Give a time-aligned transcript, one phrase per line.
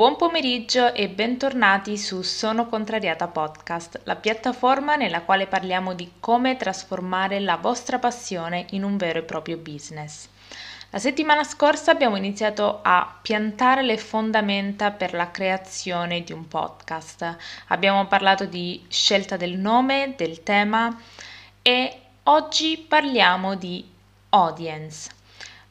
[0.00, 6.56] Buon pomeriggio e bentornati su Sono Contrariata Podcast, la piattaforma nella quale parliamo di come
[6.56, 10.26] trasformare la vostra passione in un vero e proprio business.
[10.88, 17.36] La settimana scorsa abbiamo iniziato a piantare le fondamenta per la creazione di un podcast.
[17.66, 20.98] Abbiamo parlato di scelta del nome, del tema
[21.60, 23.86] e oggi parliamo di
[24.30, 25.19] audience.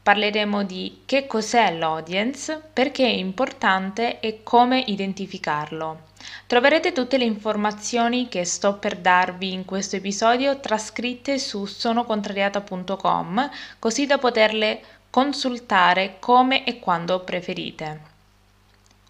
[0.02, 6.08] Parleremo di che cos'è l'audience, perché è importante e come identificarlo.
[6.48, 14.06] Troverete tutte le informazioni che sto per darvi in questo episodio trascritte su sonocontrariata.com così
[14.06, 18.02] da poterle consultare come e quando preferite.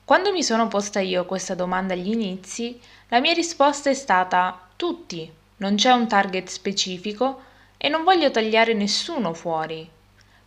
[0.04, 5.32] Quando mi sono posta io questa domanda agli inizi, la mia risposta è stata tutti,
[5.58, 7.42] non c'è un target specifico
[7.78, 9.98] e non voglio tagliare nessuno fuori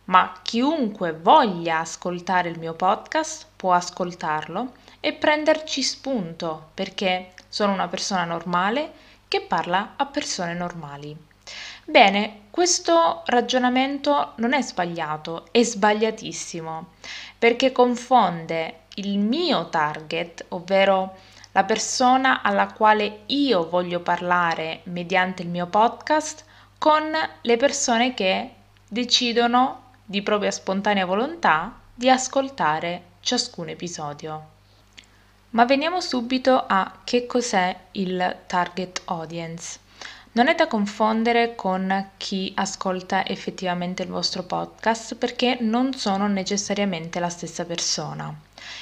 [0.05, 7.87] ma chiunque voglia ascoltare il mio podcast può ascoltarlo e prenderci spunto perché sono una
[7.87, 8.91] persona normale
[9.27, 11.15] che parla a persone normali.
[11.85, 16.91] Bene, questo ragionamento non è sbagliato, è sbagliatissimo
[17.37, 21.15] perché confonde il mio target, ovvero
[21.51, 26.45] la persona alla quale io voglio parlare mediante il mio podcast,
[26.77, 28.53] con le persone che
[28.87, 34.51] decidono di propria spontanea volontà di ascoltare ciascun episodio.
[35.51, 39.79] Ma veniamo subito a che cos'è il target audience.
[40.33, 47.19] Non è da confondere con chi ascolta effettivamente il vostro podcast perché non sono necessariamente
[47.19, 48.33] la stessa persona.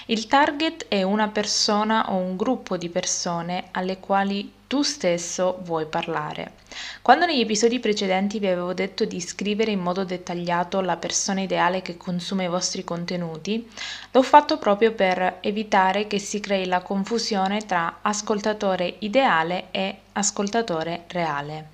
[0.06, 5.86] Il target è una persona o un gruppo di persone alle quali tu stesso vuoi
[5.86, 6.54] parlare.
[7.02, 11.82] Quando negli episodi precedenti vi avevo detto di scrivere in modo dettagliato la persona ideale
[11.82, 13.70] che consuma i vostri contenuti,
[14.12, 21.04] l'ho fatto proprio per evitare che si crei la confusione tra ascoltatore ideale e ascoltatore
[21.08, 21.68] reale.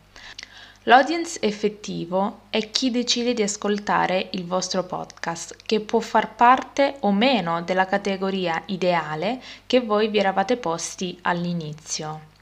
[0.85, 7.11] L'audience effettivo è chi decide di ascoltare il vostro podcast, che può far parte o
[7.11, 12.33] meno della categoria ideale che voi vi eravate posti all'inizio.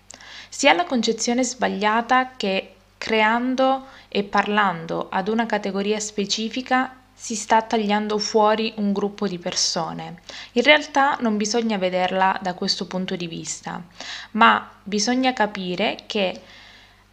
[0.57, 7.61] Si ha la concezione sbagliata che creando e parlando ad una categoria specifica si sta
[7.61, 10.21] tagliando fuori un gruppo di persone.
[10.53, 13.83] In realtà non bisogna vederla da questo punto di vista,
[14.31, 16.41] ma bisogna capire che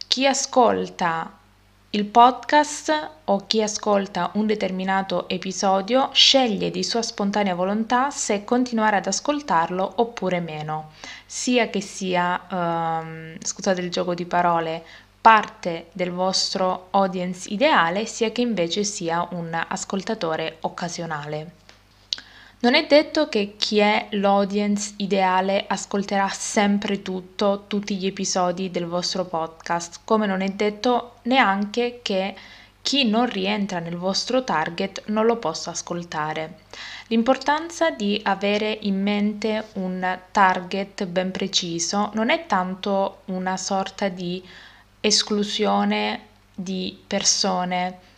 [0.07, 1.29] chi ascolta
[1.95, 8.95] il podcast o chi ascolta un determinato episodio sceglie di sua spontanea volontà se continuare
[8.95, 10.93] ad ascoltarlo oppure meno,
[11.27, 14.83] sia che sia, um, scusate il gioco di parole,
[15.21, 21.61] parte del vostro audience ideale, sia che invece sia un ascoltatore occasionale.
[22.63, 28.85] Non è detto che chi è l'audience ideale ascolterà sempre tutto, tutti gli episodi del
[28.85, 32.33] vostro podcast, come non è detto neanche che
[32.81, 36.59] chi non rientra nel vostro target non lo possa ascoltare.
[37.07, 44.41] L'importanza di avere in mente un target ben preciso non è tanto una sorta di
[45.01, 48.11] esclusione di persone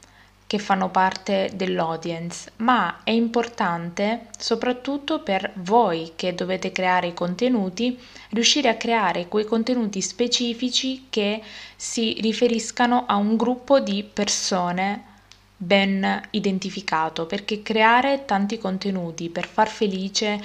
[0.47, 7.99] che fanno parte dell'audience, ma è importante soprattutto per voi che dovete creare i contenuti,
[8.29, 11.41] riuscire a creare quei contenuti specifici che
[11.75, 15.13] si riferiscano a un gruppo di persone
[15.57, 20.39] ben identificato, perché creare tanti contenuti per far felice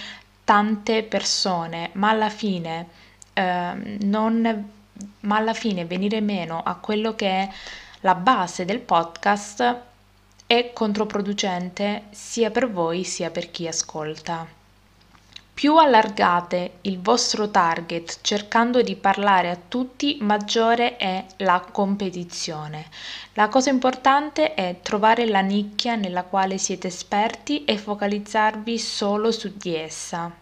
[0.45, 2.89] tante persone, ma alla fine
[3.35, 4.79] eh, non
[5.21, 7.49] ma alla fine venire meno a quello che è
[8.01, 9.89] la base del podcast
[10.51, 14.45] è controproducente sia per voi sia per chi ascolta.
[15.55, 22.87] Più allargate il vostro target cercando di parlare a tutti, maggiore è la competizione.
[23.35, 29.53] La cosa importante è trovare la nicchia nella quale siete esperti e focalizzarvi solo su
[29.57, 30.35] di essa.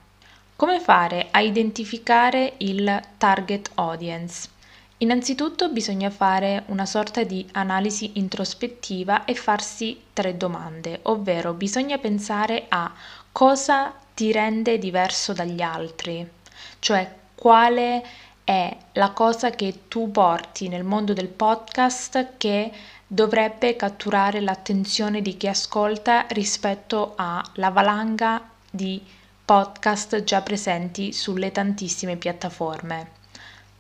[0.56, 4.56] Come fare a identificare il target audience?
[5.00, 12.66] Innanzitutto bisogna fare una sorta di analisi introspettiva e farsi tre domande, ovvero bisogna pensare
[12.68, 12.92] a
[13.30, 16.28] cosa ti rende diverso dagli altri,
[16.80, 18.04] cioè quale
[18.42, 22.72] è la cosa che tu porti nel mondo del podcast che
[23.06, 29.00] dovrebbe catturare l'attenzione di chi ascolta rispetto alla valanga di
[29.44, 33.17] podcast già presenti sulle tantissime piattaforme.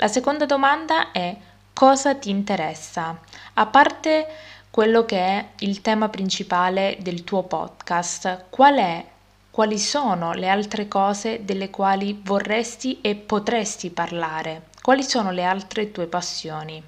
[0.00, 1.36] La seconda domanda è
[1.72, 3.18] cosa ti interessa?
[3.54, 4.28] A parte
[4.70, 9.04] quello che è il tema principale del tuo podcast, qual è
[9.50, 14.68] quali sono le altre cose delle quali vorresti e potresti parlare?
[14.80, 16.80] Quali sono le altre tue passioni?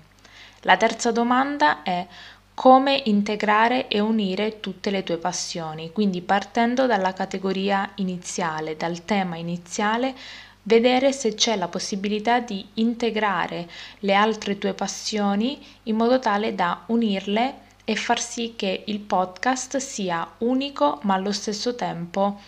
[0.61, 2.07] La terza domanda è
[2.55, 9.37] come integrare e unire tutte le tue passioni, quindi partendo dalla categoria iniziale, dal tema
[9.37, 10.15] iniziale,
[10.63, 13.69] vedere se c'è la possibilità di integrare
[14.01, 19.79] le altre tue passioni in modo tale da unirle e far sì che il podcast
[19.79, 22.41] sia unico ma allo stesso tempo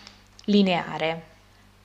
[0.45, 1.31] lineare.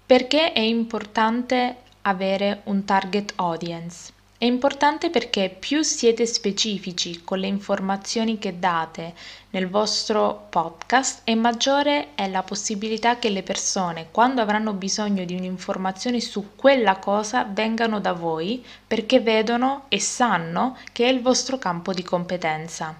[0.04, 4.12] Perché è importante avere un target audience?
[4.40, 9.12] È importante perché più siete specifici con le informazioni che date
[9.50, 15.34] nel vostro podcast e maggiore è la possibilità che le persone, quando avranno bisogno di
[15.34, 21.58] un'informazione su quella cosa, vengano da voi perché vedono e sanno che è il vostro
[21.58, 22.96] campo di competenza.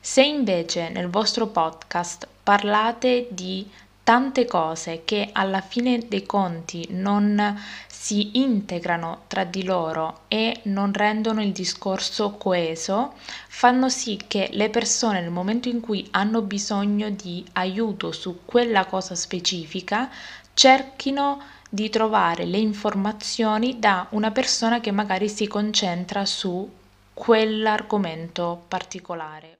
[0.00, 3.68] Se invece nel vostro podcast parlate di
[4.04, 7.58] tante cose che alla fine dei conti non
[8.04, 13.14] si integrano tra di loro e non rendono il discorso coeso,
[13.48, 18.84] fanno sì che le persone nel momento in cui hanno bisogno di aiuto su quella
[18.84, 20.10] cosa specifica
[20.52, 21.40] cerchino
[21.70, 26.70] di trovare le informazioni da una persona che magari si concentra su
[27.14, 29.56] quell'argomento particolare.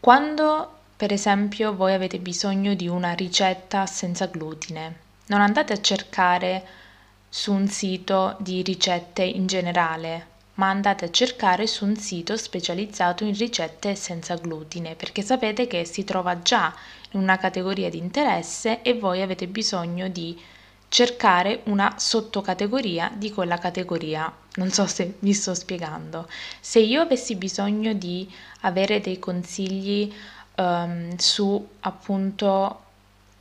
[0.00, 6.86] Quando per esempio voi avete bisogno di una ricetta senza glutine, non andate a cercare
[7.28, 13.24] su un sito di ricette in generale, ma andate a cercare su un sito specializzato
[13.24, 16.74] in ricette senza glutine, perché sapete che si trova già
[17.12, 20.40] in una categoria di interesse e voi avete bisogno di
[20.88, 24.32] cercare una sottocategoria di quella categoria.
[24.54, 26.28] Non so se mi sto spiegando.
[26.60, 28.28] Se io avessi bisogno di
[28.62, 30.12] avere dei consigli
[30.56, 32.82] um, su appunto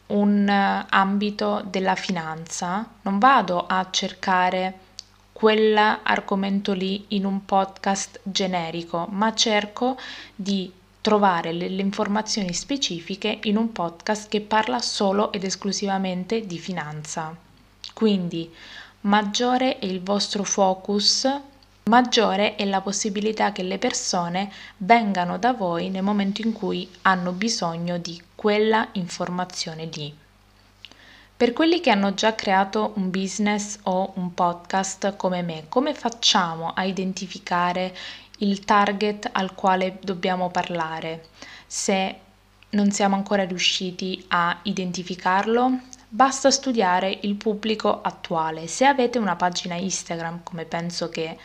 [0.07, 0.48] un
[0.89, 4.80] ambito della finanza, non vado a cercare
[5.33, 9.98] quell'argomento lì in un podcast generico, ma cerco
[10.33, 10.71] di
[11.01, 17.36] trovare le, le, informazioni specifiche in un podcast che parla solo ed esclusivamente di finanza.
[17.94, 18.51] Quindi
[19.01, 21.30] maggiore è il vostro focus
[21.88, 27.31] maggiore è la possibilità che le persone vengano da voi nel momento in cui hanno
[27.31, 30.16] bisogno di quella informazione lì.
[31.38, 36.74] Per quelli che hanno già creato un business o un podcast come me, come facciamo
[36.74, 37.95] a identificare
[38.39, 41.28] il target al quale dobbiamo parlare?
[41.68, 42.19] Se
[42.69, 45.80] non siamo ancora riusciti a identificarlo,
[46.10, 48.68] basta studiare il pubblico attuale.
[48.68, 51.38] Se avete una pagina Instagram, come penso che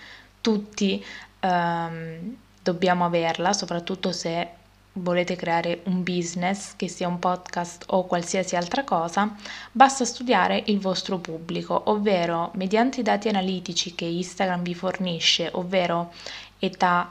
[0.43, 1.03] tutti
[1.41, 4.61] ehm, dobbiamo averla, soprattutto se
[4.95, 9.35] volete creare un business, che sia un podcast o qualsiasi altra cosa,
[9.73, 16.13] basta studiare il vostro pubblico, ovvero mediante i dati analitici che Instagram vi fornisce, ovvero
[16.59, 17.09] età,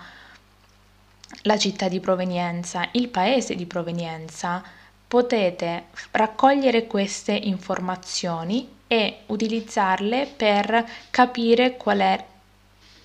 [1.43, 4.61] la città di provenienza, il paese di provenienza,
[5.07, 12.25] potete raccogliere queste informazioni e utilizzarle per capire qual è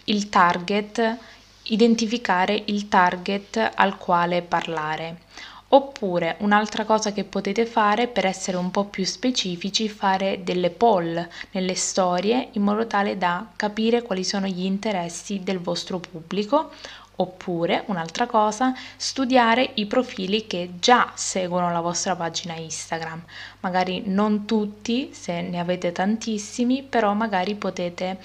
[0.08, 1.16] il target,
[1.64, 5.24] identificare il target al quale parlare.
[5.68, 11.28] Oppure un'altra cosa che potete fare per essere un po' più specifici, fare delle poll
[11.50, 16.70] nelle storie in modo tale da capire quali sono gli interessi del vostro pubblico.
[17.18, 23.24] Oppure un'altra cosa, studiare i profili che già seguono la vostra pagina Instagram.
[23.60, 28.18] Magari non tutti, se ne avete tantissimi, però magari potete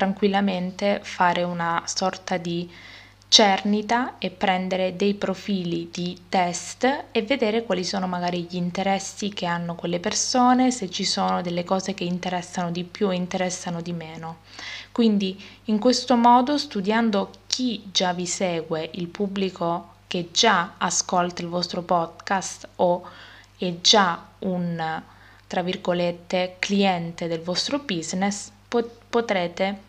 [0.00, 2.66] tranquillamente fare una sorta di
[3.28, 9.44] cernita e prendere dei profili di test e vedere quali sono magari gli interessi che
[9.44, 13.92] hanno quelle persone, se ci sono delle cose che interessano di più o interessano di
[13.92, 14.38] meno.
[14.90, 21.48] Quindi in questo modo studiando chi già vi segue, il pubblico che già ascolta il
[21.48, 23.06] vostro podcast o
[23.58, 25.02] è già un
[25.46, 28.50] tra virgolette cliente del vostro business,
[29.10, 29.88] potrete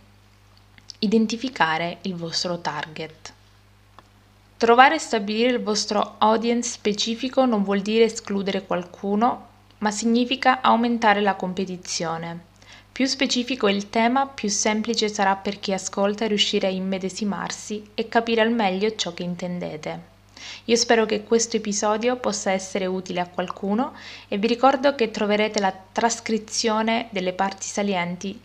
[1.04, 3.34] identificare il vostro target.
[4.56, 9.48] Trovare e stabilire il vostro audience specifico non vuol dire escludere qualcuno,
[9.80, 12.50] ma significa aumentare la competizione.
[12.92, 18.08] Più specifico è il tema, più semplice sarà per chi ascolta riuscire a immedesimarsi e
[18.08, 20.10] capire al meglio ciò che intendete.
[20.66, 23.94] Io spero che questo episodio possa essere utile a qualcuno
[24.28, 28.40] e vi ricordo che troverete la trascrizione delle parti salienti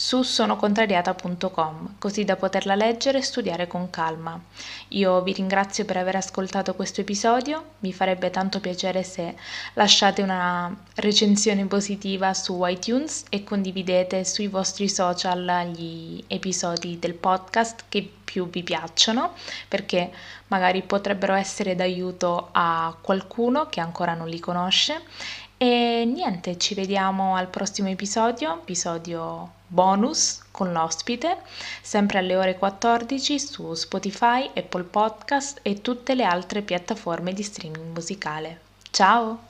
[0.00, 4.40] su sonocontrariata.com, così da poterla leggere e studiare con calma.
[4.88, 9.36] Io vi ringrazio per aver ascoltato questo episodio, mi farebbe tanto piacere se
[9.74, 17.84] lasciate una recensione positiva su iTunes e condividete sui vostri social gli episodi del podcast
[17.90, 19.34] che più vi piacciono,
[19.68, 20.10] perché
[20.46, 25.02] magari potrebbero essere d'aiuto a qualcuno che ancora non li conosce.
[25.62, 31.36] E niente, ci vediamo al prossimo episodio, episodio bonus con l'ospite,
[31.82, 37.92] sempre alle ore 14 su Spotify, Apple Podcast e tutte le altre piattaforme di streaming
[37.92, 38.60] musicale.
[38.90, 39.49] Ciao!